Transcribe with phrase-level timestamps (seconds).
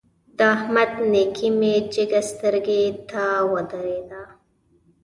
[0.37, 4.23] د احمد نېکي مې جګه سترګو ته ودرېده.